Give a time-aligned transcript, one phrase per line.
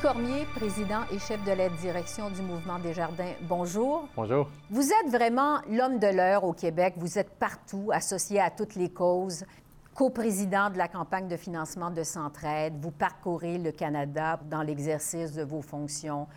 [0.00, 4.06] Cormier, président et chef de la direction du Mouvement des Jardins, bonjour.
[4.14, 4.48] Bonjour.
[4.70, 6.94] Vous êtes vraiment l'homme de l'heure au Québec.
[6.98, 9.44] Vous êtes partout, associé à toutes les causes.
[9.94, 15.42] Co-président de la campagne de financement de Centraide, vous parcourez le Canada dans l'exercice de
[15.42, 16.28] vos fonctions.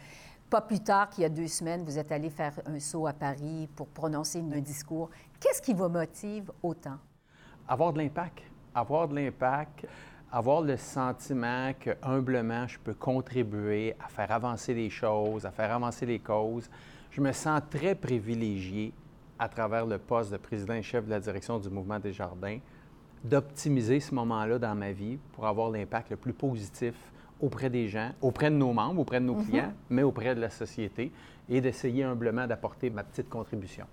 [0.50, 3.14] Pas plus tard qu'il y a deux semaines, vous êtes allé faire un saut à
[3.14, 5.12] Paris pour prononcer un discours.
[5.40, 6.98] Qu'est-ce qui vous motive autant?
[7.68, 8.42] Avoir de l'impact.
[8.74, 9.86] Avoir de l'impact
[10.32, 15.72] avoir le sentiment que humblement je peux contribuer à faire avancer les choses, à faire
[15.72, 16.70] avancer les causes.
[17.12, 18.94] Je me sens très privilégié
[19.38, 22.60] à travers le poste de président et chef de la direction du mouvement des jardins
[23.24, 26.96] d'optimiser ce moment-là dans ma vie pour avoir l'impact le plus positif
[27.40, 29.46] auprès des gens, auprès de nos membres, auprès de nos mhm.
[29.46, 31.12] clients, mais auprès de la société
[31.50, 33.86] et d'essayer humblement d'apporter ma petite contribution.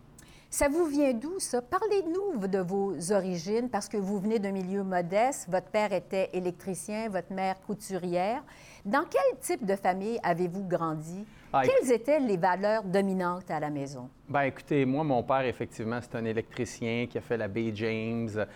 [0.50, 1.60] Ça vous vient d'où, ça?
[1.60, 5.46] Parlez-nous de vos origines, parce que vous venez d'un milieu modeste.
[5.50, 8.42] Votre père était électricien, votre mère couturière.
[8.82, 11.26] Dans quel type de famille avez-vous grandi?
[11.52, 14.08] Ah, Quelles étaient les valeurs dominantes à la maison?
[14.26, 18.46] Bien, écoutez, moi, mon père, effectivement, c'est un électricien qui a fait la Bay James.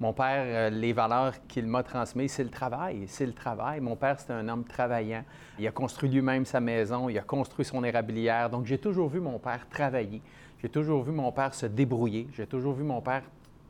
[0.00, 3.04] Mon père, euh, les valeurs qu'il m'a transmises, c'est le travail.
[3.06, 3.80] C'est le travail.
[3.80, 5.22] Mon père, c'était un homme travaillant.
[5.60, 8.50] Il a construit lui-même sa maison, il a construit son érablière.
[8.50, 10.20] Donc, j'ai toujours vu mon père travailler.
[10.62, 12.28] J'ai toujours vu mon père se débrouiller.
[12.32, 13.22] J'ai toujours vu mon père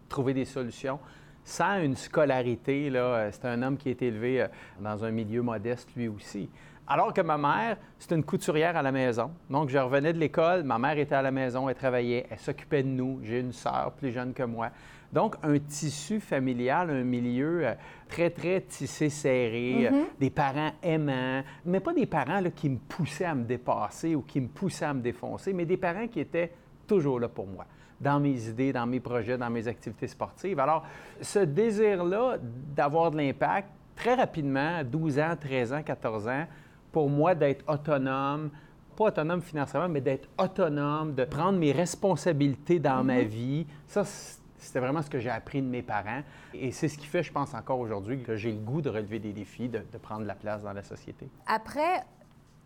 [0.09, 0.98] trouver des solutions.
[1.45, 4.48] Sans une scolarité, là, euh, c'est un homme qui a été élevé euh,
[4.81, 6.48] dans un milieu modeste lui aussi.
[6.89, 9.31] Alors que ma mère, c'est une couturière à la maison.
[9.51, 12.83] Donc, je revenais de l'école, ma mère était à la maison, elle travaillait, elle s'occupait
[12.83, 13.20] de nous.
[13.23, 14.70] J'ai une sœur plus jeune que moi.
[15.12, 17.75] Donc, un tissu familial, un milieu euh,
[18.09, 20.05] très, très tissé, serré, mm-hmm.
[20.19, 24.41] des parents aimants, mais pas des parents qui me poussaient à me dépasser ou qui
[24.41, 26.52] me poussaient à me défoncer, mais des parents qui étaient
[26.86, 27.67] toujours là pour moi
[28.01, 30.61] dans mes idées, dans mes projets, dans mes activités sportives.
[30.61, 30.85] Alors,
[31.20, 32.36] ce désir-là
[32.74, 36.46] d'avoir de l'impact, très rapidement, 12 ans, 13 ans, 14 ans,
[36.92, 38.51] pour moi d'être autonome,
[38.96, 43.29] pas autonome financièrement, mais d'être autonome, de prendre mes responsabilités dans ma mhm.
[43.29, 43.67] vie.
[43.86, 46.23] Ça, c'était vraiment ce que j'ai appris de mes parents.
[46.55, 49.19] Et c'est ce qui fait, je pense, encore aujourd'hui, que j'ai le goût de relever
[49.19, 51.29] des défis, de, de prendre la place dans la société.
[51.46, 52.05] Après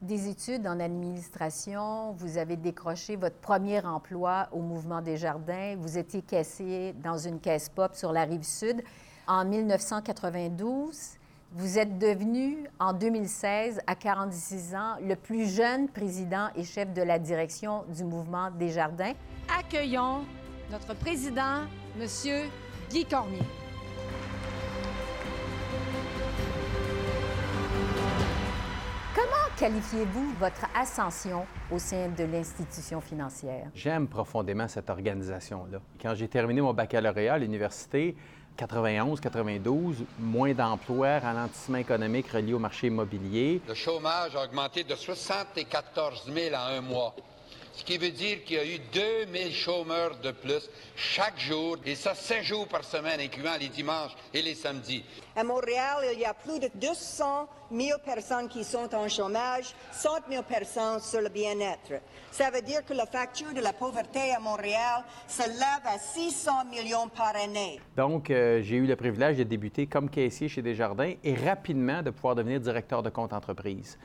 [0.02, 5.76] des études en administration, vous avez décroché votre premier emploi au Mouvement des Jardins.
[5.78, 8.82] Vous étiez caissier dans une caisse pop sur la rive sud
[9.26, 11.18] en 1992.
[11.52, 17.02] Vous êtes devenu, en 2016, à 46 ans, le plus jeune président et chef de
[17.02, 19.12] la direction du mouvement des jardins.
[19.58, 20.24] Accueillons
[20.70, 21.62] notre président,
[22.00, 22.06] M.
[22.90, 23.59] Guy Cormier.
[29.60, 33.66] Qualifiez-vous votre ascension au sein de l'institution financière?
[33.74, 35.80] J'aime profondément cette organisation-là.
[36.00, 38.16] Quand j'ai terminé mon baccalauréat à l'université,
[38.58, 43.60] 91-92, moins d'emplois, ralentissement économique relié au marché immobilier.
[43.68, 47.14] Le chômage a augmenté de 74 000 en un mois
[47.72, 51.94] ce qui veut dire qu'il y a eu 2000 chômeurs de plus chaque jour, et
[51.94, 55.04] ça 7 jours par semaine, incluant les dimanches et les samedis.
[55.36, 60.10] À Montréal, il y a plus de 200 000 personnes qui sont en chômage, 100
[60.28, 62.02] 000 personnes sur le bien-être.
[62.30, 66.64] Ça veut dire que la facture de la pauvreté à Montréal se lève à 600
[66.70, 67.80] millions par année.
[67.96, 72.10] Donc, euh, j'ai eu le privilège de débuter comme caissier chez Desjardins et rapidement de
[72.10, 73.98] pouvoir devenir directeur de compte entreprise.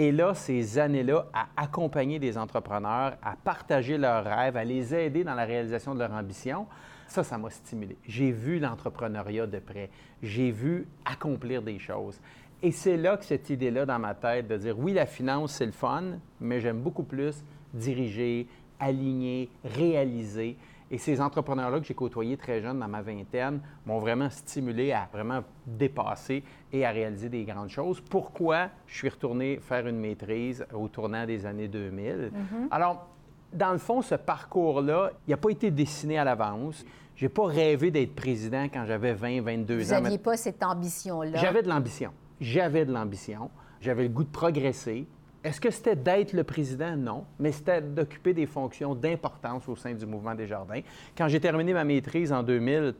[0.00, 5.24] Et là, ces années-là, à accompagner des entrepreneurs, à partager leurs rêves, à les aider
[5.24, 6.68] dans la réalisation de leur ambition,
[7.08, 7.96] ça, ça m'a stimulé.
[8.06, 9.90] J'ai vu l'entrepreneuriat de près.
[10.22, 12.20] J'ai vu accomplir des choses.
[12.62, 15.66] Et c'est là que cette idée-là dans ma tête de dire, oui, la finance, c'est
[15.66, 16.04] le fun,
[16.40, 17.42] mais j'aime beaucoup plus
[17.74, 18.46] diriger,
[18.78, 20.56] aligner, réaliser.
[20.90, 25.08] Et ces entrepreneurs-là que j'ai côtoyés très jeunes dans ma vingtaine m'ont vraiment stimulé à
[25.12, 26.42] vraiment dépasser
[26.72, 28.00] et à réaliser des grandes choses.
[28.00, 32.30] Pourquoi je suis retourné faire une maîtrise au tournant des années 2000?
[32.32, 32.68] Mm-hmm.
[32.70, 33.06] Alors,
[33.52, 36.84] dans le fond, ce parcours-là, il n'a pas été dessiné à l'avance.
[37.16, 39.96] Je n'ai pas rêvé d'être président quand j'avais 20, 22 ans.
[39.96, 41.38] Vous n'aviez pas cette ambition-là?
[41.38, 42.12] J'avais de l'ambition.
[42.40, 43.50] J'avais de l'ambition.
[43.80, 45.06] J'avais le goût de progresser.
[45.44, 46.96] Est-ce que c'était d'être le président?
[46.96, 50.80] Non, mais c'était d'occuper des fonctions d'importance au sein du mouvement des jardins.
[51.16, 52.94] Quand j'ai terminé ma maîtrise en 2000,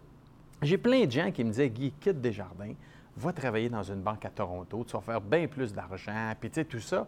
[0.63, 2.75] j'ai plein de gens qui me disaient, Guy, quitte Desjardins,
[3.17, 6.57] va travailler dans une banque à Toronto, tu vas faire bien plus d'argent, puis tu
[6.57, 7.07] sais, tout ça.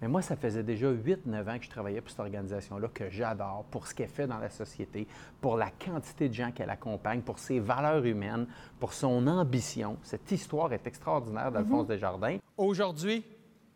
[0.00, 1.16] Mais moi, ça faisait déjà 8-9
[1.48, 4.48] ans que je travaillais pour cette organisation-là que j'adore, pour ce qu'elle fait dans la
[4.48, 5.08] société,
[5.40, 8.46] pour la quantité de gens qu'elle accompagne, pour ses valeurs humaines,
[8.78, 9.96] pour son ambition.
[10.04, 11.88] Cette histoire est extraordinaire d'Alphonse mm-hmm.
[11.88, 12.36] Desjardins.
[12.56, 13.24] Aujourd'hui,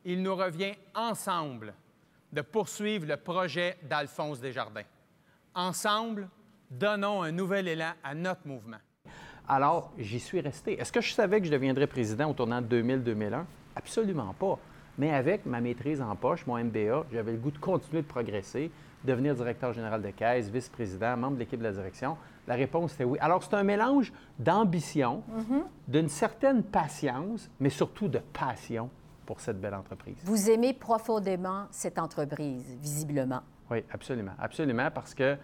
[0.04, 1.74] il nous revient ensemble
[2.32, 4.82] de poursuivre le projet d'Alphonse Desjardins.
[5.54, 6.28] Ensemble,
[6.70, 8.78] donnons un nouvel élan à notre mouvement.
[9.48, 10.80] Alors, j'y suis resté.
[10.80, 13.44] Est-ce que je savais que je deviendrais président au tournant de 2000-2001?
[13.76, 14.58] Absolument pas.
[14.98, 18.70] Mais avec ma maîtrise en poche, mon MBA, j'avais le goût de continuer de progresser,
[19.04, 22.16] devenir directeur général de caisse, vice-président, membre de l'équipe de la direction.
[22.46, 23.18] La réponse était oui.
[23.20, 25.22] Alors, c'est un mélange d'ambition,
[25.88, 28.90] d'une certaine patience, mais surtout de passion
[29.32, 30.16] pour cette belle entreprise.
[30.24, 33.40] Vous aimez profondément cette entreprise, visiblement.
[33.70, 34.32] Oui, absolument.
[34.38, 35.38] Absolument, parce que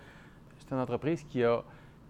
[0.58, 1.62] c'est une entreprise qui a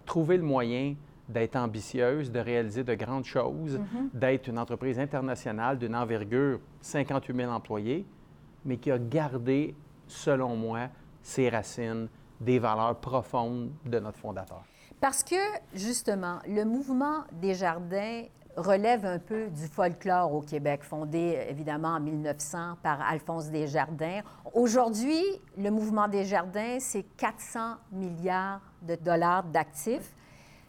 [0.04, 0.96] trouvé le moyen
[1.28, 3.78] d'être ambitieuse, de réaliser de grandes choses,
[4.12, 8.04] d'être une entreprise internationale d'une envergure 58 000 employés,
[8.64, 9.76] mais qui a gardé,
[10.08, 10.88] selon moi,
[11.22, 12.08] ses racines,
[12.40, 14.64] des valeurs profondes de notre fondateur.
[15.00, 15.36] Parce que,
[15.74, 18.24] justement, le mouvement des jardins
[18.58, 24.20] relève un peu du folklore au Québec, fondé évidemment en 1900 par Alphonse Desjardins.
[24.52, 25.22] Aujourd'hui,
[25.56, 30.14] le mouvement des jardins, c'est 400 milliards de dollars d'actifs,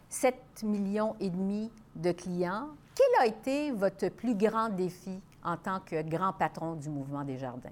[0.07, 2.67] 7 millions et demi de clients.
[2.95, 7.37] Quel a été votre plus grand défi en tant que grand patron du mouvement des
[7.37, 7.69] jardins?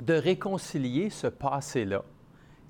[0.00, 2.02] De réconcilier ce passé-là,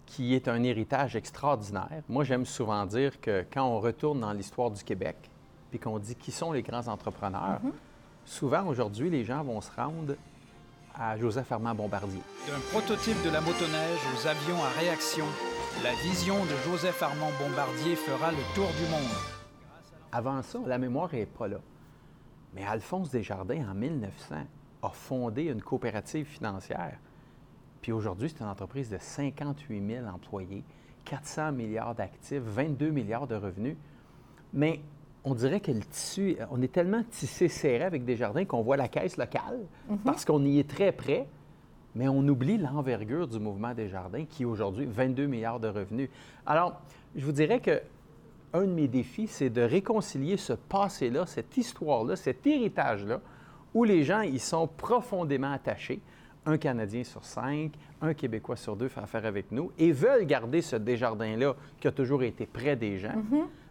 [0.06, 2.02] qui est un héritage extraordinaire.
[2.08, 5.30] Moi, j'aime souvent dire que quand on retourne dans l'histoire du Québec,
[5.72, 7.58] puis qu'on dit qui sont les grands entrepreneurs,
[8.26, 10.16] souvent aujourd'hui, les gens vont se rendre
[10.94, 12.20] à Joseph Armand Bombardier.
[12.46, 15.24] D'un prototype de la motoneige aux avions à réaction,
[15.82, 19.16] la vision de Joseph Armand Bombardier fera le tour du monde.
[20.12, 21.56] Avant ça, la mémoire n'est pas là.
[22.52, 24.34] Mais Alphonse Desjardins, en 1900,
[24.82, 26.98] a fondé une coopérative financière.
[27.80, 30.64] Puis aujourd'hui, c'est une entreprise de 58 000 employés,
[31.06, 33.78] 400 milliards d'actifs, 22 milliards de revenus.
[34.52, 34.82] Mais
[35.24, 38.88] on dirait que le tissu, on est tellement tissé serré avec Desjardins qu'on voit la
[38.88, 39.60] caisse locale
[40.04, 41.28] parce qu'on y est très près,
[41.94, 46.08] mais on oublie l'envergure du mouvement Desjardins qui aujourd'hui 22 milliards de revenus.
[46.44, 46.80] Alors,
[47.14, 47.80] je vous dirais que
[48.54, 53.20] un de mes défis, c'est de réconcilier ce passé-là, cette histoire-là, cet héritage-là,
[53.72, 56.00] où les gens y sont profondément attachés.
[56.44, 57.72] Un Canadien sur cinq,
[58.02, 61.92] un Québécois sur deux fait affaire avec nous et veulent garder ce Desjardins-là qui a
[61.92, 63.14] toujours été près des gens,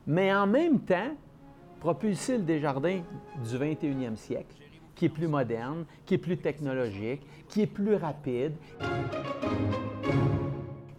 [0.07, 1.11] mais en même temps,
[1.81, 3.01] propulser le Desjardins
[3.43, 4.55] du 21e siècle,
[4.93, 8.53] qui est plus moderne, qui est plus technologique, qui est plus rapide,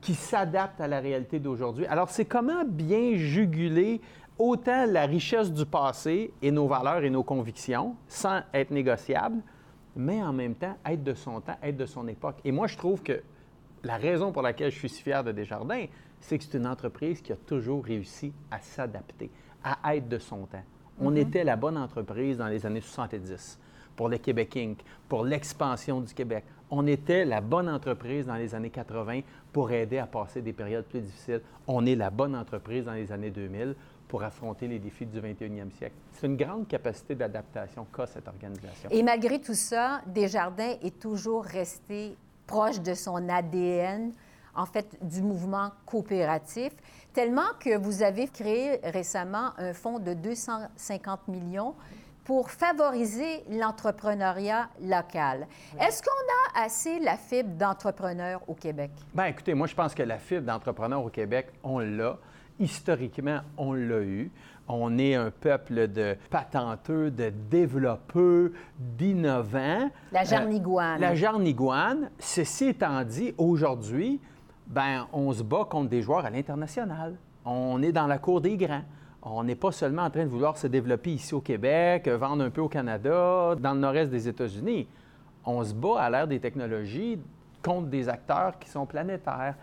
[0.00, 1.86] qui s'adapte à la réalité d'aujourd'hui.
[1.86, 4.00] Alors, c'est comment bien juguler
[4.36, 9.40] autant la richesse du passé et nos valeurs et nos convictions sans être négociables,
[9.94, 12.38] mais en même temps être de son temps, être de son époque.
[12.44, 13.22] Et moi, je trouve que
[13.84, 15.86] la raison pour laquelle je suis si fier de Desjardins,
[16.18, 19.30] c'est que c'est une entreprise qui a toujours réussi à s'adapter,
[19.62, 20.64] à être de son temps.
[21.04, 23.58] On était la bonne entreprise dans les années 70
[23.96, 24.78] pour le Québec Inc.,
[25.08, 26.44] pour l'expansion du Québec.
[26.70, 29.20] On était la bonne entreprise dans les années 80
[29.52, 31.42] pour aider à passer des périodes plus difficiles.
[31.66, 33.74] On est la bonne entreprise dans les années 2000
[34.08, 35.94] pour affronter les défis du 21e siècle.
[36.12, 38.88] C'est une grande capacité d'adaptation qu'a cette organisation.
[38.90, 42.16] Et malgré tout ça, Desjardins est toujours resté
[42.46, 44.12] proche de son ADN,
[44.54, 46.72] en fait, du mouvement coopératif,
[47.12, 51.74] tellement que vous avez créé récemment un fonds de 250 millions
[52.24, 55.46] pour favoriser l'entrepreneuriat local.
[55.80, 58.92] Est-ce qu'on a assez la fibre d'entrepreneur au Québec?
[59.14, 62.18] Bien, écoutez, moi, je pense que la fibre d'entrepreneur au Québec, on l'a.
[62.60, 64.30] Historiquement, on l'a eu.
[64.68, 69.90] On est un peuple de patenteux, de développeurs, d'innovants.
[70.12, 70.98] La jarniguane.
[70.98, 72.10] Euh, la jarniguane.
[72.20, 74.20] Ceci étant dit, aujourd'hui,
[74.72, 77.14] ben, on se bat contre des joueurs à l'international.
[77.44, 78.84] On est dans la cour des grands.
[79.22, 82.48] On n'est pas seulement en train de vouloir se développer ici au Québec, vendre un
[82.48, 84.88] peu au Canada, dans le nord-est des États-Unis.
[85.44, 87.18] On se bat à l'ère des technologies
[87.62, 89.56] contre des acteurs qui sont planétaires.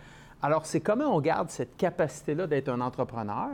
[0.44, 3.50] Alors, c'est comment on garde cette capacité-là d'être un entrepreneur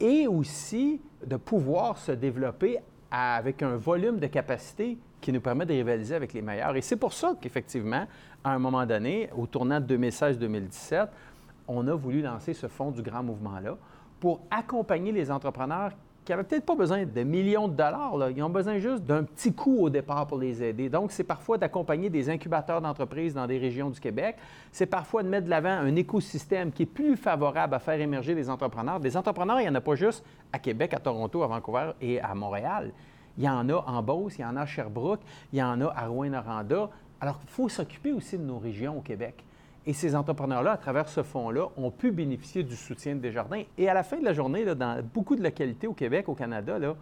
[0.00, 2.78] et aussi de pouvoir se développer
[3.10, 6.74] avec un volume de capacité qui nous permet de rivaliser avec les meilleurs.
[6.76, 8.06] Et c'est pour ça qu'effectivement,
[8.42, 11.08] à un moment donné, au tournant de 2016-2017,
[11.68, 13.76] on a voulu lancer ce fonds du grand mouvement-là
[14.18, 15.92] pour accompagner les entrepreneurs
[16.24, 18.16] qui n'avaient peut-être pas besoin de millions de dollars.
[18.16, 18.30] là.
[18.30, 20.88] Ils ont besoin juste d'un petit coup au départ pour les aider.
[20.90, 24.36] Donc, c'est parfois d'accompagner des incubateurs d'entreprises dans des régions du Québec.
[24.70, 28.34] C'est parfois de mettre de l'avant un écosystème qui est plus favorable à faire émerger
[28.34, 29.00] des entrepreneurs.
[29.00, 32.20] Des entrepreneurs, il n'y en a pas juste à Québec, à Toronto, à Vancouver et
[32.20, 32.92] à Montréal.
[33.38, 35.20] Il y en a en Beauce, il y en a à Sherbrooke,
[35.52, 36.90] il y en a à Rouen-Noranda.
[37.20, 39.44] Alors, il faut s'occuper aussi de nos régions au Québec.
[39.86, 43.62] Et ces entrepreneurs-là, à travers ce fonds-là, ont pu bénéficier du soutien de Desjardins.
[43.78, 46.34] Et à la fin de la journée, là, dans beaucoup de localités au Québec, au
[46.34, 46.96] Canada, là,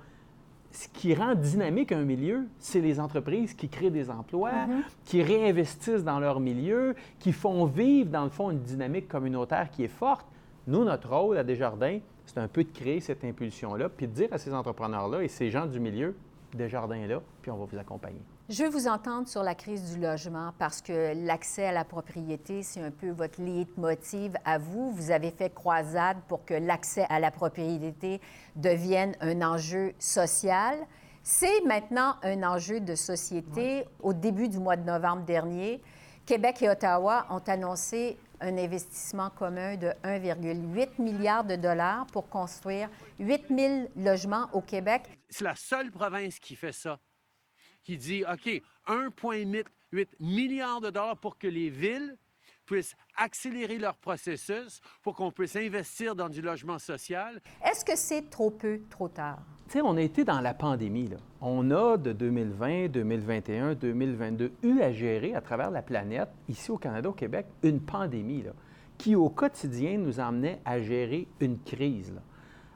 [0.70, 4.52] ce qui rend dynamique un milieu, c'est les entreprises qui créent des emplois,
[5.04, 9.84] qui réinvestissent dans leur milieu, qui font vivre, dans le fond, une dynamique communautaire qui
[9.84, 10.26] est forte.
[10.66, 14.28] Nous, notre rôle à Desjardins, c'est un peu de créer cette impulsion-là, puis de dire
[14.32, 16.14] à ces entrepreneurs-là et ces gens du milieu,
[16.54, 18.20] Desjardins est là, puis on va vous accompagner.
[18.48, 22.62] Je veux vous entendre sur la crise du logement parce que l'accès à la propriété,
[22.62, 24.90] c'est un peu votre leitmotiv à vous.
[24.92, 28.20] Vous avez fait croisade pour que l'accès à la propriété
[28.56, 30.78] devienne un enjeu social.
[31.22, 33.84] C'est maintenant un enjeu de société.
[34.02, 35.82] Au début du mois de novembre dernier,
[36.24, 42.88] Québec et Ottawa ont annoncé un investissement commun de 1,8 milliard de dollars pour construire
[43.18, 45.02] 8 000 logements au Québec.
[45.28, 46.98] C'est la seule province qui fait ça
[47.82, 52.18] qui dit, OK, 1,8 milliard de dollars pour que les villes
[52.66, 57.40] puissent accélérer leur processus, pour qu'on puisse investir dans du logement social.
[57.64, 59.38] Est-ce que c'est trop peu, trop tard?
[59.76, 61.10] On a été dans la pandémie.
[61.42, 66.78] On a de 2020, 2021, 2022 eu à gérer à travers la planète, ici au
[66.78, 68.44] Canada, au Québec, une pandémie
[68.96, 72.14] qui au quotidien nous emmenait à gérer une crise.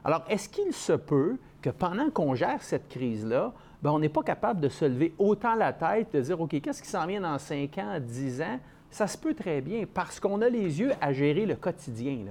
[0.05, 4.23] Alors, est-ce qu'il se peut que pendant qu'on gère cette crise-là, ben, on n'est pas
[4.23, 7.39] capable de se lever autant la tête, de dire, OK, qu'est-ce qui s'en vient dans
[7.39, 8.59] 5 ans, 10 ans?
[8.91, 12.25] Ça se peut très bien parce qu'on a les yeux à gérer le quotidien.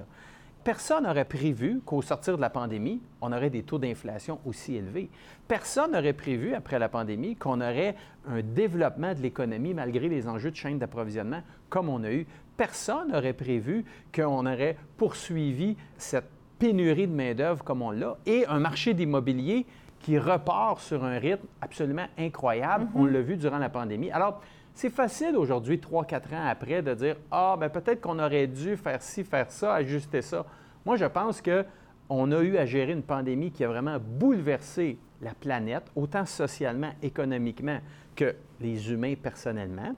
[0.63, 5.09] Personne n'aurait prévu qu'au sortir de la pandémie, on aurait des taux d'inflation aussi élevés.
[5.45, 7.95] Personne n'aurait prévu, après la pandémie, qu'on aurait
[8.29, 12.25] un développement de l'économie malgré les enjeux de chaîne d'approvisionnement comme on a eu.
[12.55, 13.83] Personne n'aurait prévu
[14.15, 16.29] qu'on aurait poursuivi cette
[16.59, 19.65] pénurie de main-d'œuvre comme on l'a et un marché d'immobilier
[19.99, 22.87] qui repart sur un rythme absolument incroyable.
[22.95, 24.11] On l'a vu durant la pandémie.
[24.11, 24.41] Alors,
[24.73, 28.75] c'est facile aujourd'hui, trois, quatre ans après, de dire Ah, ben peut-être qu'on aurait dû
[28.75, 30.45] faire ci, faire ça, ajuster ça.
[30.85, 35.33] Moi, je pense qu'on a eu à gérer une pandémie qui a vraiment bouleversé la
[35.33, 37.79] planète, autant socialement, économiquement
[38.15, 39.95] que les humains personnellement.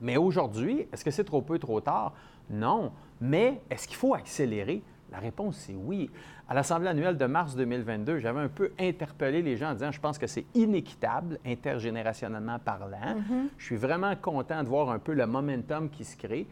[0.00, 2.12] Mais aujourd'hui, est-ce que c'est trop peu, trop tard?
[2.50, 2.92] Non.
[3.20, 4.82] Mais est-ce qu'il faut accélérer?
[5.10, 6.10] La réponse, c'est oui.
[6.48, 10.00] À l'Assemblée annuelle de mars 2022, j'avais un peu interpellé les gens en disant, je
[10.00, 12.98] pense que c'est inéquitable, intergénérationnellement parlant.
[12.98, 13.48] Mm-hmm.
[13.56, 16.46] Je suis vraiment content de voir un peu le momentum qui se crée.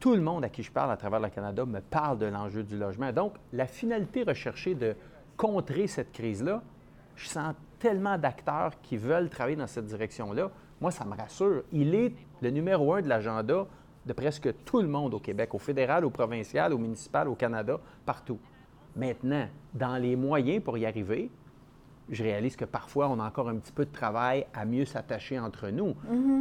[0.00, 2.62] Tout le monde à qui je parle à travers le Canada me parle de l'enjeu
[2.62, 3.12] du logement.
[3.12, 4.96] Donc, la finalité recherchée de
[5.36, 6.62] contrer cette crise-là,
[7.16, 10.50] je sens tellement d'acteurs qui veulent travailler dans cette direction-là.
[10.80, 11.62] Moi, ça me rassure.
[11.72, 13.66] Il est le numéro un de l'agenda
[14.06, 17.78] de presque tout le monde au Québec, au fédéral, au provincial, au municipal, au Canada,
[18.04, 18.38] partout.
[18.96, 21.30] Maintenant, dans les moyens pour y arriver,
[22.10, 25.38] je réalise que parfois, on a encore un petit peu de travail à mieux s'attacher
[25.38, 25.94] entre nous.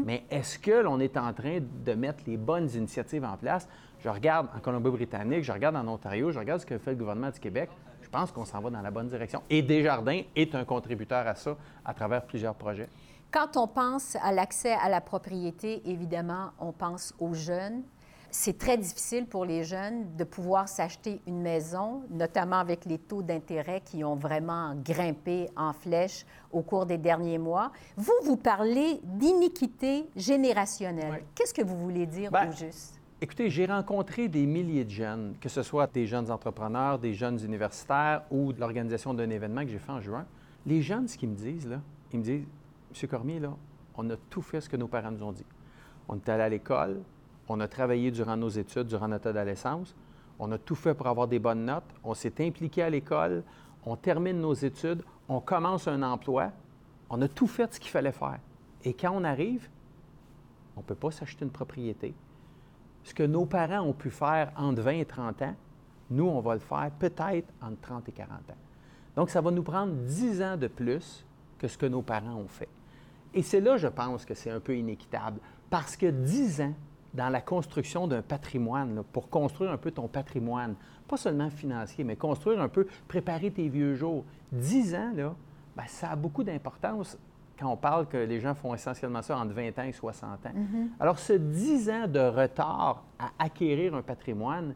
[0.04, 3.70] Mais est-ce que l'on est en train de mettre les bonnes initiatives en place?
[4.00, 7.30] Je regarde en Colombie-Britannique, je regarde en Ontario, je regarde ce que fait le gouvernement
[7.30, 7.70] du Québec.
[8.02, 9.44] Je pense qu'on s'en va dans la bonne direction.
[9.50, 12.90] Et Desjardins est un contributeur à ça à travers plusieurs projets.
[13.32, 17.84] Quand on pense à l'accès à la propriété, évidemment, on pense aux jeunes.
[18.32, 23.22] C'est très difficile pour les jeunes de pouvoir s'acheter une maison, notamment avec les taux
[23.22, 27.72] d'intérêt qui ont vraiment grimpé en flèche au cours des derniers mois.
[27.98, 31.12] Vous, vous parlez d'iniquité générationnelle.
[31.12, 31.28] Oui.
[31.36, 33.00] Qu'est-ce que vous voulez dire au juste?
[33.22, 37.40] Écoutez, j'ai rencontré des milliers de jeunes, que ce soit des jeunes entrepreneurs, des jeunes
[37.44, 40.26] universitaires ou de l'organisation d'un événement que j'ai fait en juin.
[40.66, 41.80] Les jeunes, ce qu'ils me disent, là,
[42.12, 42.46] ils me disent
[43.00, 43.40] Monsieur Cormier,
[43.96, 45.46] on a tout fait ce que nos parents nous ont dit.
[46.10, 47.00] On est allé à l'école,
[47.48, 49.96] on a travaillé durant nos études, durant notre adolescence,
[50.38, 53.44] on a tout fait pour avoir des bonnes notes, on s'est impliqué à l'école,
[53.86, 56.52] on termine nos études, on commence un emploi,
[57.10, 58.40] on a tout fait ce qu'il fallait faire.
[58.84, 59.70] Et quand on arrive,
[60.76, 62.14] on ne peut pas s'acheter une propriété.
[63.06, 65.56] Ce que nos parents ont pu faire entre 20 et 30 ans,
[66.10, 68.58] nous, on va le faire peut-être entre 30 et 40 ans.
[69.16, 71.26] Donc, ça va nous prendre 10 ans de plus
[71.58, 72.68] que ce que nos parents ont fait.
[73.34, 75.40] Et c'est là, je pense, que c'est un peu inéquitable.
[75.70, 76.74] Parce que 10 ans
[77.14, 80.76] dans la construction d'un patrimoine, là, pour construire un peu ton patrimoine,
[81.08, 85.36] pas seulement financier, mais construire un peu, préparer tes vieux jours, 10 ans, là,
[85.76, 87.18] ben, ça a beaucoup d'importance
[87.60, 90.52] quand on parle que les gens font essentiellement ça entre 20 ans et 60 ans.
[91.00, 94.74] Alors, ce 10 ans de retard à acquérir un patrimoine,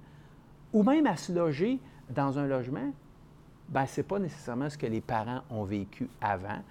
[0.73, 1.79] ou même à se loger
[2.09, 2.91] dans un logement,
[3.69, 6.61] ben, ce n'est pas nécessairement ce que les parents ont vécu avant.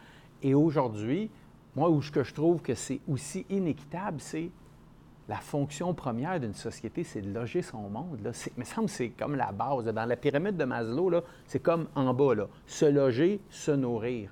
[0.42, 1.30] Et aujourd'hui,
[1.74, 4.50] moi, où ce que je trouve que c'est aussi inéquitable, c'est
[5.28, 8.20] la fonction première d'une société, c'est de loger son monde.
[8.22, 8.32] Là.
[8.56, 9.84] Il me semble que c'est comme la base.
[9.84, 12.48] Dans la pyramide de Maslow, c'est comme en bas, là.
[12.66, 14.30] se loger, se nourrir.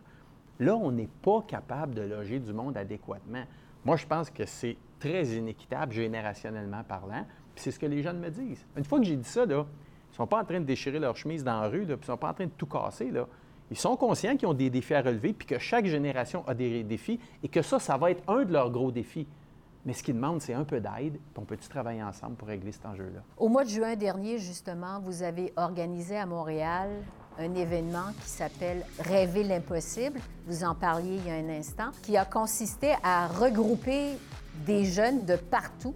[0.58, 3.44] Là, on n'est pas capable de loger du monde adéquatement.
[3.84, 7.24] Moi, je pense que c'est très inéquitable, générationnellement parlant.
[7.54, 8.66] Puis c'est ce que les jeunes me disent.
[8.76, 10.98] Une fois que j'ai dit ça, là, ils ne sont pas en train de déchirer
[10.98, 13.10] leur chemise dans la rue, puis ils ne sont pas en train de tout casser.
[13.10, 13.26] Là.
[13.70, 16.82] Ils sont conscients qu'ils ont des défis à relever, puis que chaque génération a des
[16.82, 19.26] défis, et que ça, ça va être un de leurs gros défis.
[19.86, 22.72] Mais ce qu'ils demandent, c'est un peu d'aide, puis on peut-tu travailler ensemble pour régler
[22.72, 23.20] cet enjeu-là?
[23.38, 26.90] Au mois de juin dernier, justement, vous avez organisé à Montréal
[27.38, 30.20] un événement qui s'appelle Rêver l'impossible.
[30.46, 34.16] Vous en parliez il y a un instant, qui a consisté à regrouper
[34.66, 35.94] des jeunes de partout.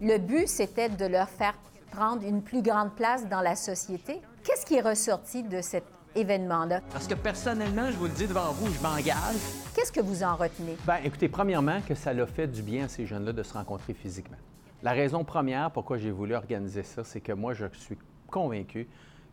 [0.00, 1.54] Le but, c'était de leur faire
[1.90, 4.20] prendre une plus grande place dans la société.
[4.44, 5.84] Qu'est-ce qui est ressorti de cet
[6.16, 6.80] événement-là?
[6.92, 9.36] Parce que personnellement, je vous le dis devant vous, je m'engage.
[9.74, 10.76] Qu'est-ce que vous en retenez?
[10.84, 13.94] Bien, écoutez, premièrement, que ça l'a fait du bien à ces jeunes-là de se rencontrer
[13.94, 14.38] physiquement.
[14.82, 18.88] La raison première pourquoi j'ai voulu organiser ça, c'est que moi, je suis convaincu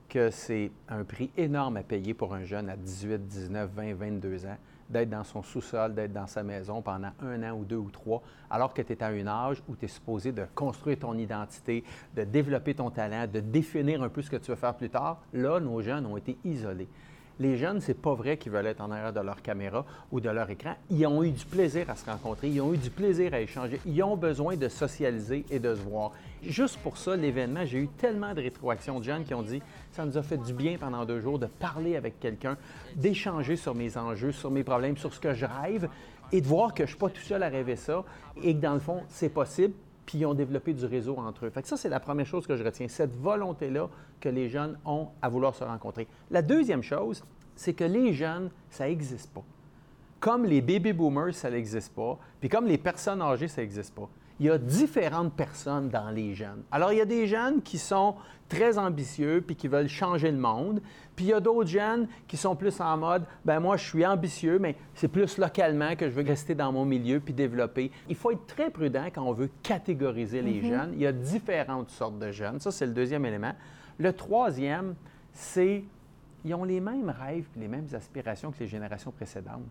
[0.10, 4.46] que c'est un prix énorme à payer pour un jeune à 18, 19, 20, 22
[4.46, 4.58] ans
[4.94, 8.22] d'être dans son sous-sol, d'être dans sa maison pendant un an ou deux ou trois,
[8.50, 11.84] alors que tu es à un âge où tu es supposé de construire ton identité,
[12.16, 15.22] de développer ton talent, de définir un peu ce que tu veux faire plus tard.
[15.34, 16.88] Là, nos jeunes ont été isolés.
[17.40, 20.30] Les jeunes, c'est pas vrai qu'ils veulent être en arrière de leur caméra ou de
[20.30, 20.75] leur écran.
[20.92, 23.80] Ils ont eu du plaisir à se rencontrer, ils ont eu du plaisir à échanger,
[23.86, 26.12] ils ont besoin de socialiser et de se voir.
[26.44, 29.62] Juste pour ça, l'événement, j'ai eu tellement de rétroactions de jeunes qui ont dit
[29.92, 32.56] ça nous a fait du bien pendant deux jours de parler avec quelqu'un,
[32.96, 35.90] d'échanger sur mes enjeux, sur mes problèmes, sur ce que je rêve
[36.32, 38.04] et de voir que je suis pas tout seul à rêver ça
[38.44, 39.74] et que dans le fond, c'est possible
[40.05, 41.50] puis ils ont développé du réseau entre eux.
[41.50, 45.07] Fait ça, c'est la première chose que je retiens, cette volonté-là que les jeunes ont
[45.22, 46.07] à vouloir se rencontrer.
[46.31, 47.24] La deuxième chose,
[47.55, 49.43] c'est que les jeunes, ça n'existe pas.
[50.19, 54.10] Comme les baby boomers, ça n'existe pas, puis comme les personnes âgées, ça n'existe pas.
[54.40, 56.63] Il y a différentes personnes dans les jeunes.
[56.72, 58.16] Alors, il y a des jeunes qui sont
[58.50, 60.82] très ambitieux puis qui veulent changer le monde.
[61.16, 64.06] Puis il y a d'autres jeunes qui sont plus en mode, ben moi, je suis
[64.06, 67.92] ambitieux, mais c'est plus localement que je veux rester dans mon milieu puis développer.
[68.10, 70.68] Il faut être très prudent quand on veut catégoriser les Mhm.
[70.70, 70.90] jeunes.
[70.94, 72.60] Il y a différentes sortes de jeunes.
[72.60, 73.54] Ça, c'est le deuxième élément.
[74.00, 74.96] Le troisième,
[75.32, 75.84] c'est
[76.46, 79.63] ils ont les mêmes rêves les mêmes aspirations que les générations précédentes.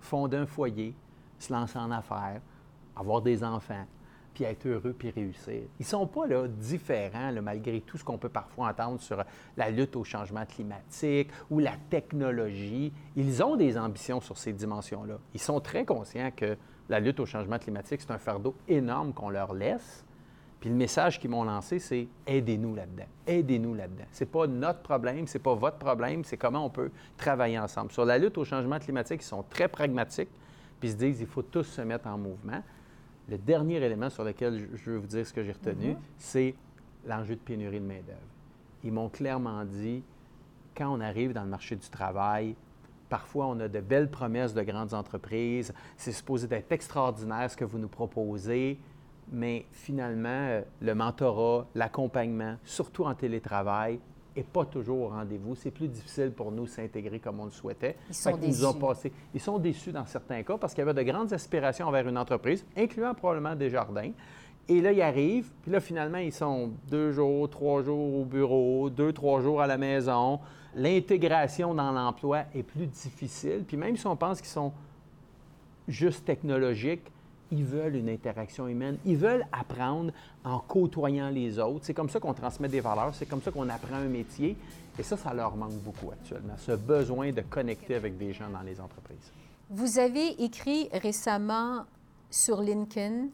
[0.00, 0.94] Fonder un foyer,
[1.38, 2.40] se lancer en affaires,
[2.94, 3.86] avoir des enfants,
[4.38, 5.62] puis être heureux puis réussir.
[5.80, 9.24] Ils ne sont pas là, différents, malgré tout ce qu'on peut parfois entendre sur
[9.56, 12.92] la lutte au changement climatique ou la technologie.
[13.16, 15.18] Ils ont des ambitions sur ces dimensions-là.
[15.34, 16.56] Ils sont très conscients que
[16.88, 20.04] la lutte au changement climatique, c'est un fardeau énorme qu'on leur laisse.
[20.60, 23.06] Puis le message qu'ils m'ont lancé, c'est aidez-nous là-dedans.
[23.26, 24.06] Aidez-nous là-dedans.
[24.12, 27.58] Ce n'est pas notre problème, ce n'est pas votre problème, c'est comment on peut travailler
[27.58, 27.90] ensemble.
[27.90, 30.30] Sur la lutte au changement climatique, ils sont très pragmatiques,
[30.78, 32.62] puis ils se disent il faut tous se mettre en mouvement.
[33.28, 35.96] Le dernier élément sur lequel je- veux vous dire ce que j'ai retenu, Mhm.
[36.16, 36.54] c'est
[37.06, 38.18] l'enjeu de pénurie de main-d'œuvre.
[38.84, 40.02] Ils m'ont clairement dit
[40.76, 42.54] quand on arrive dans le marché du travail,
[43.10, 45.72] Parfois, on a de belles promesses de grandes entreprises.
[45.96, 48.78] C'est supposé d'être extraordinaire ce que vous nous proposez,
[49.32, 53.98] mais finalement, euh, le mentorat, l'accompagnement, surtout en télétravail,
[54.38, 55.54] n'est pas toujours au rendez-vous.
[55.54, 57.96] C'est plus difficile pour nous s'intégrer comme on le souhaitait.
[58.08, 58.80] Ils sont qu'ils nous ont déçus.
[58.80, 62.08] passé- Ils sont déçus dans certains cas parce qu'il y avait de grandes aspirations envers
[62.08, 64.10] une entreprise, incluant probablement Desjardins.
[64.70, 68.90] Et là, ils arrivent, puis là, finalement, ils sont deux jours, trois jours au bureau,
[68.90, 70.40] deux, trois jours à la maison.
[70.74, 73.64] L'intégration dans l'emploi est plus difficile.
[73.66, 74.72] Puis même si on pense qu'ils sont
[75.88, 77.10] juste technologiques,
[77.50, 78.98] ils veulent une interaction humaine.
[79.04, 80.12] Ils veulent apprendre
[80.44, 81.84] en côtoyant les autres.
[81.84, 84.56] C'est comme ça qu'on transmet des valeurs, c'est comme ça qu'on apprend un métier.
[84.98, 88.62] Et ça, ça leur manque beaucoup actuellement, ce besoin de connecter avec des gens dans
[88.62, 89.32] les entreprises.
[89.70, 91.84] Vous avez écrit récemment
[92.30, 93.28] sur LinkedIn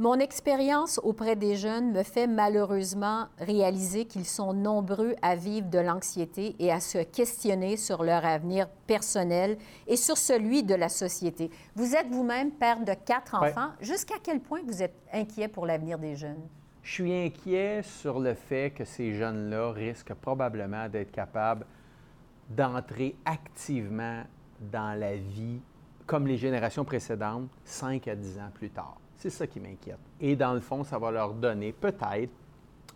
[0.00, 5.78] Mon expérience auprès des jeunes me fait malheureusement réaliser qu'ils sont nombreux à vivre de
[5.78, 11.48] l'anxiété et à se questionner sur leur avenir personnel et sur celui de la société.
[11.76, 13.50] Vous êtes vous-même père de quatre Ouais.
[13.50, 13.70] enfants.
[13.80, 16.42] Jusqu'à quel point vous êtes inquiet pour l'avenir des jeunes?
[16.82, 21.64] Je suis inquiet sur le fait que ces jeunes-là risquent probablement d'être capables
[22.50, 24.24] d'entrer activement
[24.72, 25.60] dans la vie
[26.04, 28.96] comme les générations précédentes, 5 à 10 ans plus tard.
[29.24, 29.96] C'est ça qui m'inquiète.
[30.20, 32.28] Et dans le fond, ça va leur donner peut-être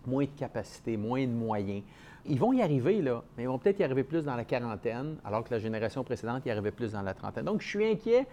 [0.07, 1.83] moins de capacité, moins de moyens.
[2.27, 5.17] Ils vont y arriver, là, mais ils vont peut-être y arriver plus dans la quarantaine,
[5.25, 7.47] alors que la génération précédente y arrivait plus dans la trentaine.
[7.47, 8.27] Donc, je suis inquiet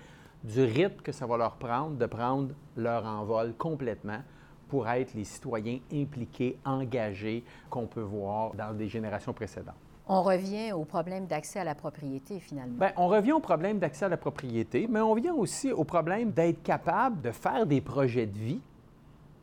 [0.43, 4.19] du rythme que ça va leur prendre de prendre leur envol complètement
[4.67, 9.84] pour être les citoyens impliqués, engagés qu'on peut voir dans des générations précédentes.
[10.07, 12.77] On revient au problème d'accès à la propriété, finalement.
[12.77, 16.31] Bien, on revient au problème d'accès à la propriété, mais on revient aussi au problème
[16.31, 18.61] d'être capable de faire des projets de vie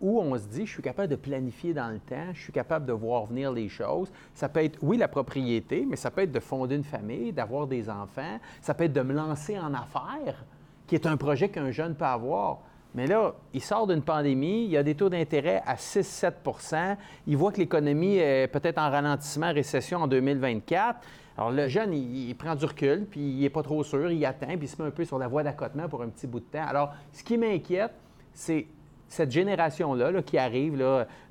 [0.00, 2.86] où on se dit, je suis capable de planifier dans le temps, je suis capable
[2.86, 4.10] de voir venir les choses.
[4.34, 7.68] Ça peut être, oui, la propriété, mais ça peut être de fonder une famille, d'avoir
[7.68, 10.44] des enfants, ça peut être de me lancer en affaires,
[10.88, 12.58] qui est un projet qu'un jeune peut avoir.
[12.94, 17.36] Mais là, il sort d'une pandémie, il y a des taux d'intérêt à 6-7% il
[17.36, 21.00] voit que l'économie est peut-être en ralentissement, récession en 2024.
[21.38, 24.46] Alors le jeune, il, prend du recul, puis il n'est pas trop sûr, il attend,
[24.46, 26.44] puis il se met un peu sur la voie d'accotement pour un petit bout de
[26.44, 26.66] temps.
[26.66, 27.92] Alors, ce qui m'inquiète,
[28.34, 28.66] c'est
[29.08, 30.82] cette génération-là là, qui arrive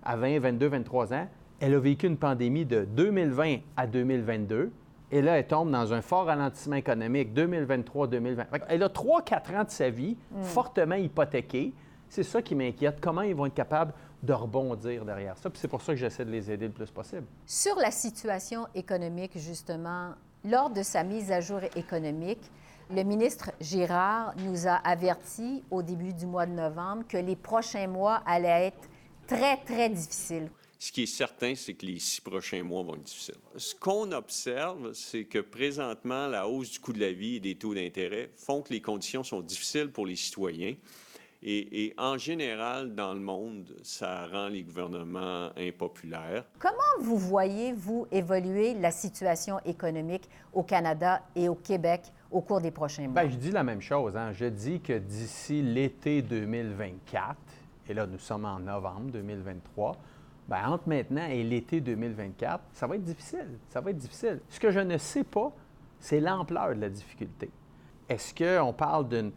[0.03, 1.27] à 20, 22, 23 ans,
[1.59, 4.71] elle a vécu une pandémie de 2020 à 2022.
[5.11, 8.45] Et là, elle tombe dans un fort ralentissement économique 2023-2020.
[8.69, 11.73] Elle a 3-4 ans de sa vie fortement hypothéquée.
[12.07, 12.99] C'est ça qui m'inquiète.
[13.01, 13.93] Comment ils vont être capables
[14.23, 15.49] de rebondir derrière ça?
[15.49, 17.25] Puis c'est pour ça que j'essaie de les aider le plus possible.
[17.45, 20.11] Sur la situation économique, justement,
[20.45, 22.51] lors de sa mise à jour économique,
[22.93, 27.87] le ministre Girard nous a averti au début du mois de novembre que les prochains
[27.87, 28.89] mois allaient être
[29.27, 30.49] très, très difficiles.
[30.81, 33.35] Ce qui est certain, c'est que les six prochains mois vont être difficiles.
[33.55, 37.53] Ce qu'on observe, c'est que présentement, la hausse du coût de la vie et des
[37.53, 40.73] taux d'intérêt font que les conditions sont difficiles pour les citoyens.
[41.43, 46.45] Et, et, en général, dans le monde, ça rend les gouvernements impopulaires.
[46.57, 52.59] Comment vous voyez, vous, évoluer la situation économique au Canada et au Québec au cours
[52.59, 53.21] des prochains mois?
[53.21, 54.17] Bien, je dis la même chose.
[54.17, 54.31] Hein.
[54.33, 57.37] Je dis que d'ici l'été 2024,
[57.87, 59.95] et là, nous sommes en novembre 2023,
[60.51, 63.57] Bien, entre maintenant et l'été 2024, ça va être difficile.
[63.69, 64.41] Ça va être difficile.
[64.49, 65.53] Ce que je ne sais pas,
[65.97, 67.49] c'est l'ampleur de la difficulté.
[68.09, 69.31] Est-ce qu'on parle d'une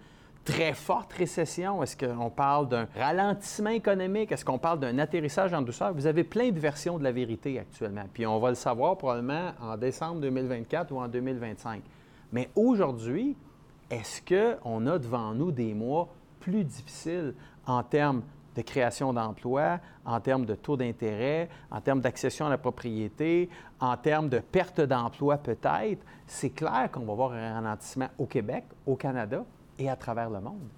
[0.44, 1.84] très forte récession?
[1.84, 4.32] Est-ce qu'on parle d'un ralentissement économique?
[4.32, 5.94] Est-ce qu'on parle d'un atterrissage en douceur?
[5.94, 8.06] Vous avez plein de versions de la vérité actuellement.
[8.12, 11.80] Puis on va le savoir probablement en décembre 2024 ou en 2025.
[12.32, 13.36] Mais aujourd'hui,
[13.88, 16.08] est-ce qu'on a devant nous des mois
[16.40, 17.34] plus difficiles
[17.66, 18.22] en termes
[18.54, 23.48] de création d'emplois, en termes de taux d'intérêt, en termes d'accession à la propriété,
[23.80, 28.64] en termes de perte d'emploi peut-être, c'est clair qu'on va voir un ralentissement au Québec,
[28.86, 29.44] au Canada
[29.78, 30.68] et à travers le monde.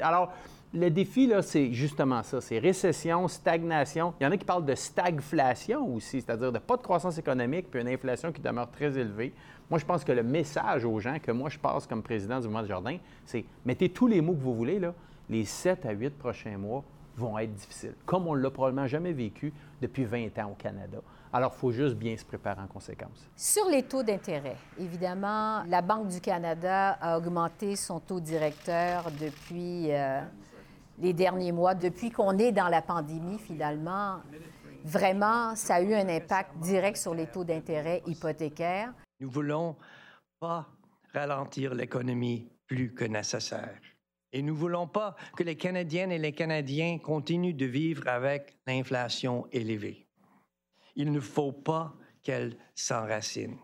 [0.00, 0.32] Alors,
[0.74, 4.12] le défi, là, c'est justement ça, c'est récession, stagnation.
[4.20, 7.70] Il y en a qui parlent de stagflation aussi, c'est-à-dire de pas de croissance économique
[7.70, 9.32] puis une inflation qui demeure très élevée.
[9.70, 12.48] Moi, je pense que le message aux gens que moi, je passe comme président du
[12.48, 14.94] mois de Jardin, c'est mettez tous les mots que vous voulez, là,
[15.30, 16.84] les 7 à 8 prochains mois
[17.18, 20.98] vont être difficiles, comme on ne l'a probablement jamais vécu depuis 20 ans au Canada.
[21.32, 23.28] Alors, il faut juste bien se préparer en conséquence.
[23.36, 29.92] Sur les taux d'intérêt, évidemment, la Banque du Canada a augmenté son taux directeur depuis
[29.92, 30.22] euh,
[30.98, 34.20] les derniers mois, depuis qu'on est dans la pandémie, finalement.
[34.84, 38.92] Vraiment, ça a eu un impact direct sur les taux d'intérêt hypothécaires.
[39.20, 39.76] Nous voulons
[40.40, 40.66] pas
[41.12, 43.78] ralentir l'économie plus que nécessaire.
[44.32, 48.58] Et nous ne voulons pas que les Canadiennes et les Canadiens continuent de vivre avec
[48.66, 50.06] l'inflation élevée.
[50.96, 53.56] Il ne faut pas qu'elle s'enracine.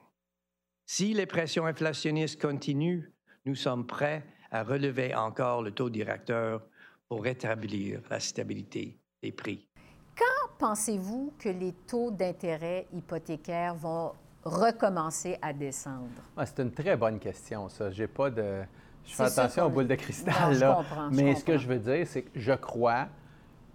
[0.87, 3.11] Si les pressions inflationnistes continuent,
[3.45, 6.63] nous sommes prêts à relever encore le taux directeur
[7.09, 9.69] pour rétablir la stabilité des prix.
[10.17, 14.13] Quand pensez-vous que les taux d'intérêt hypothécaires vont
[14.45, 16.23] recommencer à descendre?
[16.37, 17.91] Ah, c'est une très bonne question, ça.
[17.91, 18.63] J'ai pas de...
[19.07, 20.83] Je fais attention aux boules de cristal, là.
[21.11, 23.07] Mais ce que je veux dire, c'est que je crois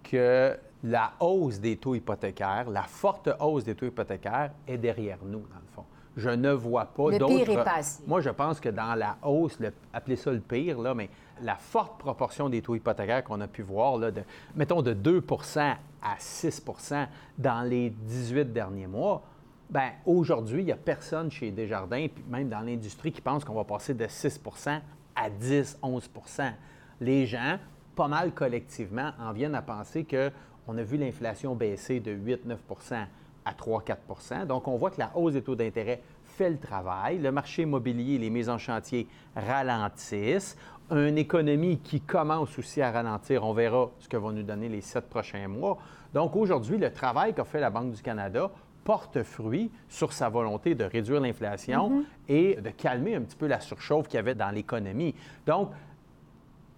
[0.02, 5.40] que la hausse des taux hypothécaires, la forte hausse des taux hypothécaires est derrière nous,
[5.40, 5.84] dans le fond.
[6.16, 7.32] Je ne vois pas d'autres.
[7.32, 8.02] Le pire est passé.
[8.06, 9.58] Moi, je pense que dans la hausse,
[9.92, 11.08] appelez ça le pire, là, mais
[11.42, 14.22] la forte proportion des taux hypothécaires qu'on a pu voir, là, de,
[14.56, 17.06] mettons de 2% à 6%
[17.38, 19.22] dans les 18 derniers mois,
[19.70, 23.54] Bien, aujourd'hui, il n'y a personne chez Desjardins, puis même dans l'industrie, qui pense qu'on
[23.54, 24.40] va passer de 6
[25.20, 26.52] à 10, 11%
[27.00, 27.58] Les gens,
[27.94, 33.06] pas mal collectivement, en viennent à penser qu'on a vu l'inflation baisser de 8-9%
[33.44, 37.18] à 3-4% Donc, on voit que la hausse des taux d'intérêt fait le travail.
[37.18, 39.06] Le marché immobilier, les mises en chantier
[39.36, 40.56] ralentissent.
[40.90, 43.44] Une économie qui commence aussi à ralentir.
[43.44, 45.78] On verra ce que vont nous donner les sept prochains mois.
[46.12, 48.50] Donc, aujourd'hui, le travail qu'a fait la Banque du Canada
[48.84, 52.04] porte fruit sur sa volonté de réduire l'inflation mm-hmm.
[52.28, 55.14] et de calmer un petit peu la surchauffe qu'il y avait dans l'économie.
[55.46, 55.70] Donc,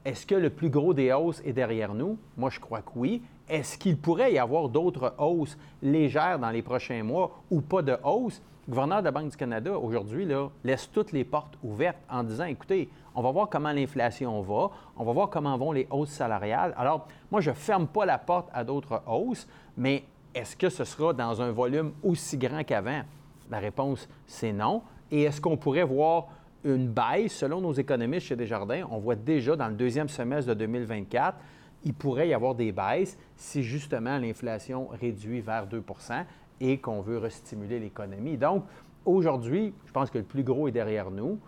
[0.04, 2.18] est-ce que le plus gros des hausses est derrière nous?
[2.36, 3.22] Moi, je crois que oui.
[3.48, 7.96] Est-ce qu'il pourrait y avoir d'autres hausses légères dans les prochains mois ou pas de
[8.02, 8.42] hausse?
[8.66, 10.26] Le gouverneur de la Banque du Canada, aujourd'hui,
[10.64, 15.04] laisse toutes les portes ouvertes en disant, écoutez, on va voir comment l'inflation va, on
[15.04, 16.74] va voir comment vont les hausses salariales.
[16.76, 20.84] Alors, moi, je ne ferme pas la porte à d'autres hausses, mais est-ce que ce
[20.84, 23.02] sera dans un volume aussi grand qu'avant?
[23.50, 24.82] La réponse, c'est non.
[25.10, 26.28] Et est-ce qu'on pourrait voir
[26.64, 28.86] une baisse, selon nos économistes chez Desjardins?
[28.90, 31.36] On voit déjà dans le deuxième semestre de 2024,
[31.84, 36.24] il pourrait y avoir des baisses si justement l'inflation réduit vers 2%
[36.60, 38.36] et qu'on veut restimuler l'économie.
[38.36, 38.64] Donc,
[39.04, 41.38] aujourd'hui, je pense que le plus gros est derrière nous.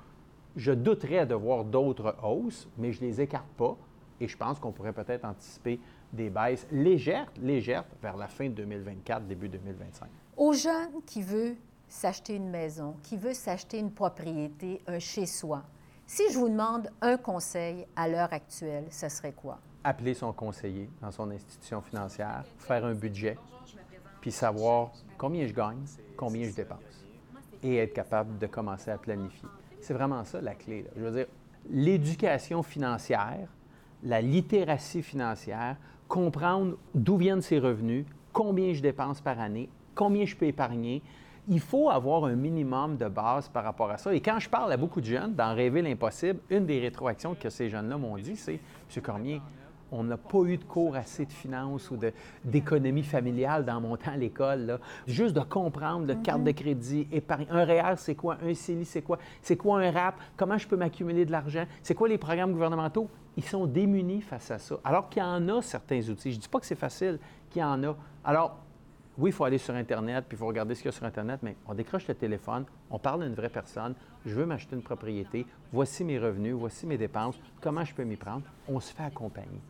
[0.56, 3.76] Je douterais de voir d'autres hausses, mais je ne les écarte pas.
[4.20, 5.78] Et je pense qu'on pourrait peut-être anticiper
[6.14, 10.09] des baisses légères, légères vers la fin de 2024, début 2025.
[10.37, 11.57] Aux jeunes qui veulent
[11.88, 15.62] s'acheter une maison, qui veut s'acheter une propriété, un chez-soi,
[16.07, 19.59] si je vous demande un conseil à l'heure actuelle, ce serait quoi?
[19.83, 23.37] Appeler son conseiller dans son institution financière, faire un budget,
[24.20, 25.85] puis savoir combien je gagne,
[26.16, 26.79] combien je dépense.
[27.62, 29.48] et être capable de commencer à planifier.
[29.81, 30.85] C'est vraiment ça la clé.
[30.96, 31.27] Je veux dire,
[31.70, 33.48] l'éducation financière,
[34.03, 35.77] la littératie financière,
[36.14, 41.03] comprendre d'où viennent ses revenus, combien je dépense par année, combien je peux épargner.
[41.48, 44.14] Il faut avoir un minimum de base par rapport à ça.
[44.14, 47.50] Et quand je parle à beaucoup de jeunes d'en rêver l'impossible, une des rétroactions que
[47.50, 48.61] ces jeunes-là m'ont dit, c'est
[48.94, 49.03] M.
[49.03, 49.42] Cormier,
[49.92, 51.98] on n'a pas eu de cours assez de finances ou
[52.44, 54.78] d'économie familiale dans mon temps à l'école.
[55.06, 56.56] Juste de comprendre le carte de mhm.
[56.56, 57.46] crédit, épargne.
[57.50, 58.38] Un REER, c'est quoi?
[58.42, 59.18] Un CELI, c'est quoi?
[59.42, 60.16] C'est quoi un RAP?
[60.36, 61.64] Comment je peux m'accumuler de l'argent?
[61.82, 63.08] C'est quoi les programmes gouvernementaux?
[63.36, 64.76] Ils sont démunis face à ça.
[64.84, 66.30] Alors qu'il y en a certains outils.
[66.30, 67.18] Je ne dis pas que c'est facile,
[67.50, 67.96] qu'il y en a.
[68.24, 68.58] Alors,
[69.16, 71.04] oui, il faut aller sur Internet, puis il faut regarder ce qu'il y a sur
[71.04, 73.94] Internet, mais on décroche le téléphone, on parle à une vraie personne,
[74.26, 78.16] je veux m'acheter une propriété, voici mes revenus, voici mes dépenses, comment je peux m'y
[78.16, 79.60] prendre, on se fait accompagner.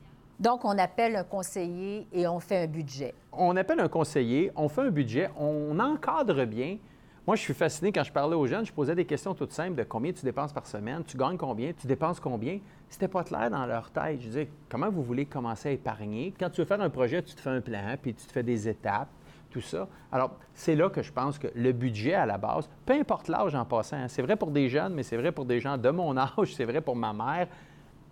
[0.41, 3.15] Donc, on appelle un conseiller et on fait un budget.
[3.33, 6.79] On appelle un conseiller, on fait un budget, on encadre bien.
[7.27, 9.77] Moi, je suis fasciné quand je parlais aux jeunes, je posais des questions toutes simples
[9.77, 12.59] de combien tu dépenses par semaine, tu gagnes combien, tu dépenses combien.
[12.89, 14.21] C'était pas clair dans leur tête.
[14.21, 16.35] Je disais, comment vous voulez commencer à épargner?
[16.39, 18.43] Quand tu veux faire un projet, tu te fais un plan, puis tu te fais
[18.43, 19.09] des étapes,
[19.51, 19.89] tout ça.
[20.13, 23.55] Alors, c'est là que je pense que le budget à la base, peu importe l'âge
[23.55, 25.91] en passant, hein, c'est vrai pour des jeunes, mais c'est vrai pour des gens de
[25.91, 27.47] mon âge, c'est vrai pour ma mère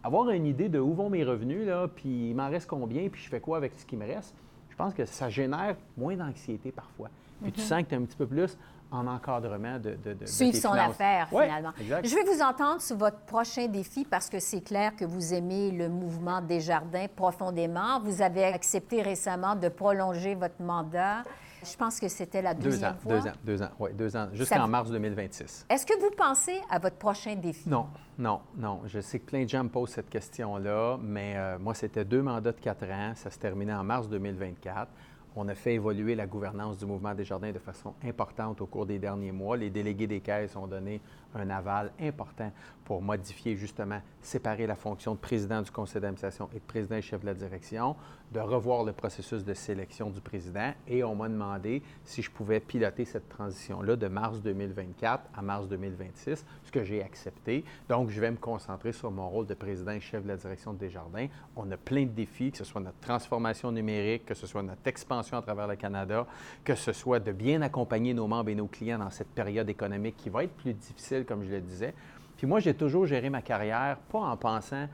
[0.03, 3.23] avoir une idée de où vont mes revenus, là, puis il m'en reste combien, puis
[3.23, 4.35] je fais quoi avec ce qui me reste,
[4.71, 7.09] je pense que ça génère moins d'anxiété parfois.
[7.43, 7.67] Puis tu mhm.
[7.67, 8.57] sens que tu es un petit peu plus
[8.93, 11.73] en encadrement de, de, de Suivre son affaire, finalement.
[11.79, 15.71] Je vais vous entendre sur votre prochain défi parce que c'est clair que vous aimez
[15.71, 18.01] le mouvement des jardins profondément.
[18.01, 21.23] Vous avez accepté récemment de prolonger votre mandat.
[21.65, 23.19] Je pense que c'était la deuxième fois.
[23.19, 25.67] Deux ans, deux ans, oui, deux ans, jusqu'en mars 2026.
[25.69, 27.69] Est-ce que vous pensez à votre prochain défi?
[27.69, 27.87] Non,
[28.19, 28.81] non, non.
[28.87, 32.23] Je sais que plein de gens me posent cette question-là, mais euh, moi, c'était deux
[32.23, 33.13] mandats de quatre ans.
[33.15, 34.89] Ça se terminait en mars 2024.
[35.35, 38.85] On a fait évoluer la gouvernance du mouvement des jardins de façon importante au cours
[38.85, 39.57] des derniers mois.
[39.57, 41.01] Les délégués des caisses ont donné
[41.35, 42.53] un aval important
[42.85, 47.03] pour modifier justement, séparer la fonction de président du conseil d'administration et de président et
[47.03, 47.97] chef de la direction,
[48.31, 52.61] de revoir le processus de sélection du président et on m'a demandé si je pouvais
[52.61, 57.65] piloter cette transition-là de mars 2024 à mars 2026, ce que j'ai accepté.
[57.89, 60.75] Donc, je vais me concentrer sur mon rôle de président et chef de la direction
[60.75, 61.29] de Desjardins.
[61.57, 64.87] On a plein de défis, que ce soit notre transformation numérique, que ce soit notre
[64.87, 66.27] expansion à travers le Canada,
[66.65, 70.17] que ce soit de bien accompagner nos membres et nos clients dans cette période économique
[70.17, 71.95] qui va être plus difficile, comme je le disais.
[72.37, 74.89] Puis moi, j'ai toujours géré ma carrière, pas en pensant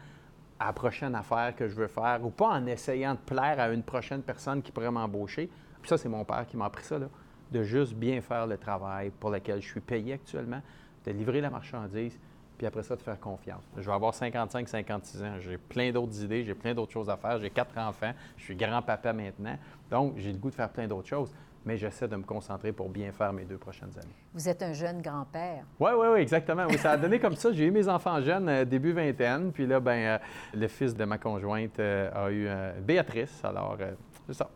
[0.60, 3.68] à la prochaine affaire que je veux faire ou pas en essayant de plaire à
[3.70, 5.48] une prochaine personne qui pourrait m'embaucher.
[5.80, 7.06] Puis ça, c'est mon père qui m'a appris ça, là,
[7.50, 10.60] de juste bien faire le travail pour lequel je suis payé actuellement,
[11.06, 12.18] de livrer la marchandise,
[12.58, 13.62] puis après ça, de faire confiance.
[13.76, 17.16] Je vais avoir 55, 56 ans, j'ai plein d'autres idées, j'ai plein d'autres choses à
[17.16, 19.56] faire, j'ai quatre enfants, je suis grand-papa maintenant,
[19.90, 21.32] donc j'ai le goût de faire plein d'autres choses
[21.68, 24.14] mais j'essaie de me concentrer pour bien faire mes deux prochaines années.
[24.32, 25.64] Vous êtes un jeune grand-père.
[25.78, 26.64] Oui, oui, oui, exactement.
[26.66, 27.52] Oui, ça a donné comme ça.
[27.52, 30.18] J'ai eu mes enfants jeunes, euh, début vingtaine, puis là, ben, euh,
[30.54, 32.48] le fils de ma conjointe euh, a eu
[32.82, 33.76] Béatrice, alors
[34.26, 34.48] c'est ça.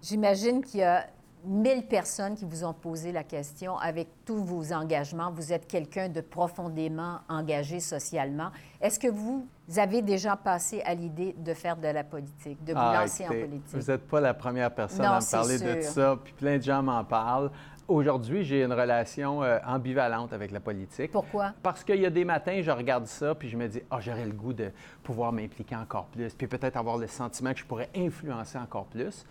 [0.00, 1.06] J'imagine qu'il y a
[1.44, 5.30] mille personnes qui vous ont posé la question avec tous vos engagements.
[5.30, 8.50] Vous êtes quelqu'un de profondément engagé socialement.
[8.80, 12.78] Est-ce que vous avez déjà passé à l'idée de faire de la politique, de vous
[12.80, 13.62] ah, lancer en politique?
[13.72, 16.82] Vous n'êtes pas la première personne à me parler de ça, puis plein de gens
[16.82, 17.50] m'en parlent.
[17.88, 21.10] Aujourd'hui, j'ai une relation euh, ambivalente avec la politique.
[21.10, 21.54] Pourquoi?
[21.60, 24.26] Parce qu'il y a des matins, je regarde ça, puis je me dis, ah, j'aurais
[24.26, 24.70] le goût de
[25.02, 29.26] pouvoir m'impliquer encore plus, puis peut-être avoir le sentiment que je pourrais influencer encore plus.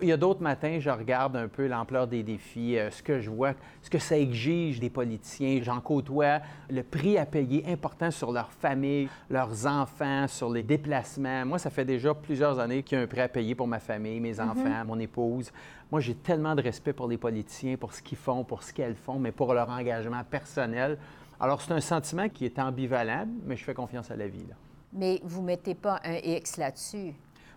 [0.00, 3.20] Il y a d'autres matins, je regarde un peu l'ampleur des défis, euh, ce que
[3.20, 5.60] je vois, ce que ça exige des politiciens.
[5.62, 11.46] J'en côtoie le prix à payer important sur leur famille, leurs enfants, sur les déplacements.
[11.46, 13.78] Moi, ça fait déjà plusieurs années qu'il y a un prix à payer pour ma
[13.78, 14.50] famille, mes mhm.
[14.50, 15.52] enfants, mon épouse.
[15.92, 18.96] Moi, j'ai tellement de respect pour les politiciens, pour ce qu'ils font, pour ce qu'elles
[18.96, 20.98] font, mais pour leur engagement personnel.
[21.38, 24.46] Alors, c'est un sentiment qui est ambivalent, mais je fais confiance à la vie.
[24.92, 27.14] Mais vous ne mettez pas un X là-dessus.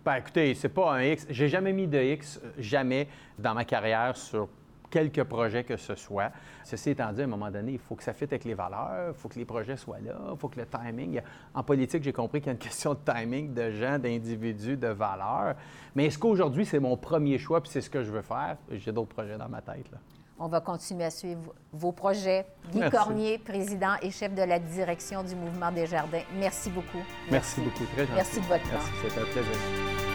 [0.08, 1.28] Ben, écoutez, c'est pas un X.
[1.30, 4.48] J'ai jamais mis de X, euh, jamais, dans ma carrière sur
[4.90, 6.32] quelques projets que ce soit.
[6.64, 9.10] Ceci étant dit, à un moment donné, il faut que ça fitte avec les valeurs,
[9.10, 11.20] il faut que les projets soient là, il faut que le timing.
[11.54, 14.88] En politique, j'ai compris qu'il y a une question de timing, de gens, d'individus, de
[14.88, 15.56] valeurs.
[15.94, 18.56] Mais est-ce qu'aujourd'hui, c'est mon premier choix puis c'est ce que je veux faire?
[18.72, 19.92] J'ai d'autres projets dans ma tête.
[19.92, 19.98] Là.
[20.40, 22.46] On va continuer à suivre vos projets.
[22.72, 26.22] Guy Cormier, président et chef de la direction du Mouvement des Jardins.
[26.36, 27.04] Merci beaucoup.
[27.32, 27.86] Merci, beaucoup.
[27.94, 28.14] Très gentil.
[28.16, 28.70] Merci de votre temps.
[28.74, 30.07] Merci, c'était un plaisir.